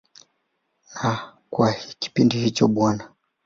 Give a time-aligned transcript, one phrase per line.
[0.97, 1.11] Na
[1.51, 1.69] kwa
[1.99, 2.79] kipindi hicho Bw.